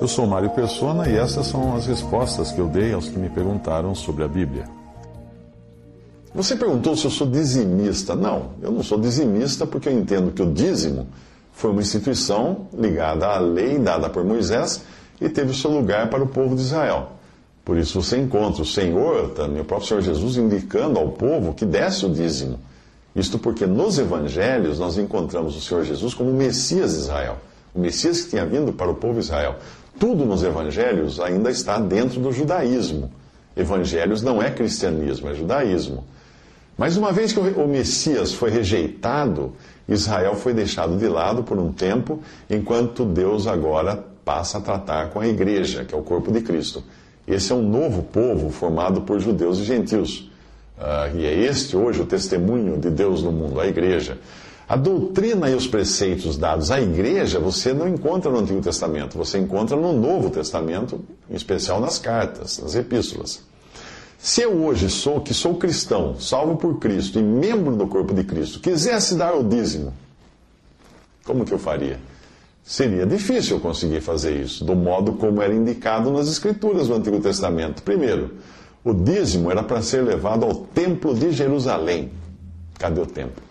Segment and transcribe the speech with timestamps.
[0.00, 3.28] Eu sou Mário Persona e essas são as respostas que eu dei aos que me
[3.28, 4.64] perguntaram sobre a Bíblia.
[6.34, 8.14] Você perguntou se eu sou dizimista.
[8.14, 11.08] Não, eu não sou dizimista porque eu entendo que o dízimo
[11.52, 14.82] foi uma instituição ligada à lei dada por Moisés
[15.20, 17.10] e teve seu lugar para o povo de Israel.
[17.64, 21.66] Por isso você encontra o Senhor, também o próprio Senhor Jesus, indicando ao povo que
[21.66, 22.58] desse o dízimo.
[23.14, 27.36] Isto porque nos evangelhos nós encontramos o Senhor Jesus como o Messias de Israel,
[27.74, 29.56] o Messias que tinha vindo para o povo Israel.
[29.98, 33.10] Tudo nos evangelhos ainda está dentro do judaísmo.
[33.56, 36.04] Evangelhos não é cristianismo, é judaísmo.
[36.76, 39.52] Mas uma vez que o Messias foi rejeitado,
[39.88, 45.18] Israel foi deixado de lado por um tempo, enquanto Deus agora passa a tratar com
[45.18, 46.84] a igreja, que é o corpo de Cristo.
[47.26, 50.30] Esse é um novo povo formado por judeus e gentios.
[50.78, 54.18] Uh, e é este hoje o testemunho de Deus no mundo, a igreja.
[54.68, 59.38] A doutrina e os preceitos dados à igreja você não encontra no Antigo Testamento, você
[59.38, 63.40] encontra no Novo Testamento, em especial nas cartas, nas epístolas.
[64.18, 68.24] Se eu hoje sou que sou cristão, salvo por Cristo e membro do corpo de
[68.24, 69.94] Cristo, quisesse dar o dízimo,
[71.24, 71.98] como que eu faria?
[72.62, 77.20] Seria difícil eu conseguir fazer isso, do modo como era indicado nas Escrituras do Antigo
[77.20, 77.82] Testamento.
[77.82, 78.34] Primeiro,
[78.84, 82.12] o dízimo era para ser levado ao Templo de Jerusalém.
[82.78, 83.47] Cadê o templo?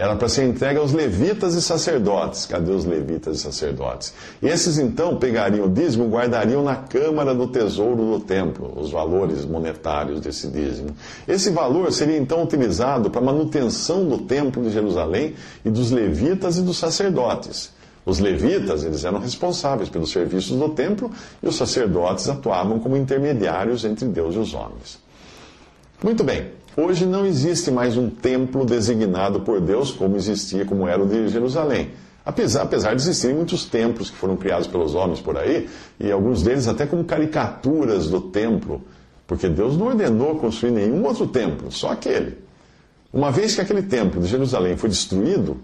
[0.00, 2.46] Era para ser entregue aos levitas e sacerdotes.
[2.46, 4.14] Cadê os levitas e sacerdotes?
[4.42, 9.44] Esses então pegariam o dízimo e guardariam na câmara do tesouro do templo os valores
[9.44, 10.96] monetários desse dízimo.
[11.28, 15.34] Esse valor seria então utilizado para a manutenção do templo de Jerusalém
[15.66, 17.70] e dos levitas e dos sacerdotes.
[18.06, 21.10] Os levitas, eles eram responsáveis pelos serviços do templo
[21.42, 24.98] e os sacerdotes atuavam como intermediários entre Deus e os homens.
[26.02, 26.58] Muito bem.
[26.76, 31.28] Hoje não existe mais um templo designado por Deus como existia, como era o de
[31.28, 31.90] Jerusalém.
[32.24, 36.42] Apesar, apesar de existirem muitos templos que foram criados pelos homens por aí, e alguns
[36.44, 38.82] deles até como caricaturas do templo,
[39.26, 42.38] porque Deus não ordenou construir nenhum outro templo, só aquele.
[43.12, 45.56] Uma vez que aquele templo de Jerusalém foi destruído,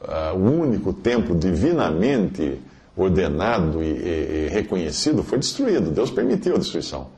[0.00, 2.60] uh, o único templo divinamente
[2.96, 5.90] ordenado e, e, e reconhecido foi destruído.
[5.90, 7.08] Deus permitiu a destruição.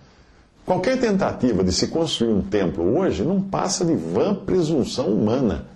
[0.64, 5.66] Qualquer tentativa de se construir um templo hoje não passa de vã presunção humana.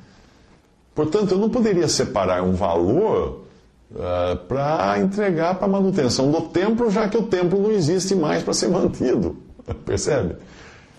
[0.95, 3.45] Portanto, eu não poderia separar um valor
[3.93, 8.43] uh, para entregar para a manutenção do templo, já que o templo não existe mais
[8.43, 9.37] para ser mantido.
[9.85, 10.37] Percebe?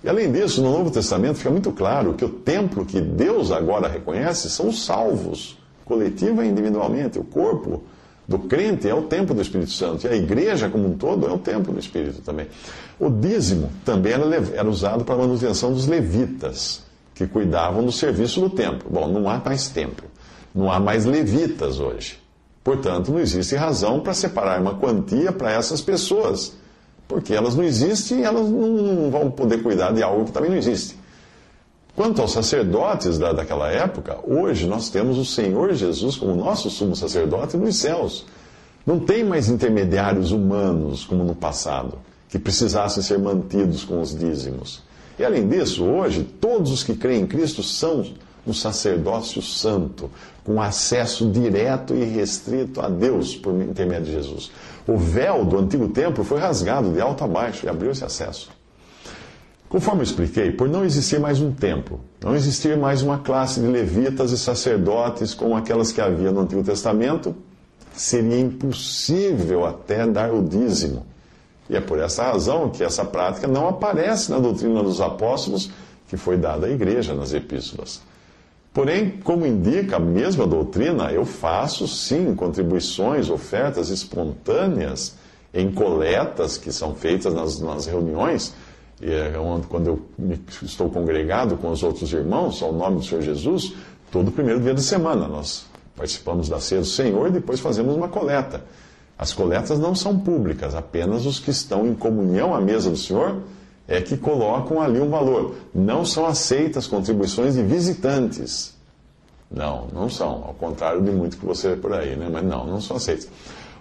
[0.04, 3.88] E além disso, no Novo Testamento fica muito claro que o templo que Deus agora
[3.88, 7.20] reconhece são os salvos, coletiva e individualmente.
[7.20, 7.84] O corpo
[8.29, 10.06] do crente é o templo do Espírito Santo.
[10.06, 12.45] E a igreja como um todo é o templo do Espírito também.
[13.00, 14.23] O dízimo também era,
[14.53, 16.84] era usado para a manutenção dos levitas,
[17.16, 18.88] que cuidavam do serviço do templo.
[18.88, 20.07] Bom, não há mais templo.
[20.53, 22.19] Não há mais levitas hoje.
[22.63, 26.53] Portanto, não existe razão para separar uma quantia para essas pessoas.
[27.07, 30.57] Porque elas não existem e elas não vão poder cuidar de algo que também não
[30.57, 30.96] existe.
[32.00, 36.96] Quanto aos sacerdotes da, daquela época, hoje nós temos o Senhor Jesus como nosso sumo
[36.96, 38.26] sacerdote nos céus.
[38.86, 42.00] Não tem mais intermediários humanos como no passado,
[42.30, 44.82] que precisassem ser mantidos com os dízimos.
[45.20, 48.06] E além disso, hoje, todos os que creem em Cristo são
[48.48, 50.09] um sacerdócio santo,
[50.46, 54.52] com acesso direto e restrito a Deus por intermédio de Jesus.
[54.88, 58.58] O véu do antigo templo foi rasgado de alto a baixo e abriu esse acesso.
[59.69, 63.68] Conforme eu expliquei, por não existir mais um templo, não existir mais uma classe de
[63.68, 67.35] levitas e sacerdotes como aquelas que havia no Antigo Testamento,
[67.94, 71.05] seria impossível até dar o dízimo.
[71.70, 75.70] E é por essa razão que essa prática não aparece na doutrina dos apóstolos
[76.08, 78.02] que foi dada à igreja nas epístolas.
[78.73, 85.16] Porém, como indica a mesma doutrina, eu faço sim contribuições, ofertas espontâneas
[85.53, 88.53] em coletas que são feitas nas, nas reuniões
[89.01, 89.34] é
[89.67, 90.01] quando eu
[90.61, 93.73] estou congregado com os outros irmãos, ao nome do Senhor Jesus,
[94.11, 95.66] todo primeiro dia de semana nós
[95.96, 98.63] participamos da ceia do Senhor e depois fazemos uma coleta.
[99.17, 103.41] As coletas não são públicas, apenas os que estão em comunhão à mesa do Senhor
[103.85, 105.55] é que colocam ali um valor.
[105.73, 108.78] Não são aceitas contribuições de visitantes.
[109.49, 110.43] Não, não são.
[110.46, 112.29] Ao contrário de muito que você vê por aí, né?
[112.31, 113.28] Mas não, não são aceitas.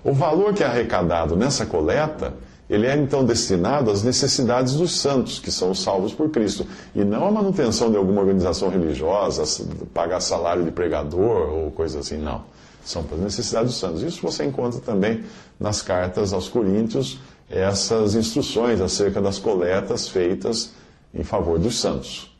[0.02, 2.32] O valor que é arrecadado nessa coleta,
[2.68, 7.02] ele é então destinado às necessidades dos santos, que são os salvos por Cristo, e
[7.02, 9.44] não à manutenção de alguma organização religiosa,
[9.94, 12.44] pagar salário de pregador ou coisa assim, não.
[12.84, 14.02] São para as necessidades dos santos.
[14.02, 15.24] Isso você encontra também
[15.58, 17.18] nas cartas aos Coríntios,
[17.50, 20.72] essas instruções acerca das coletas feitas
[21.14, 22.30] em favor dos santos.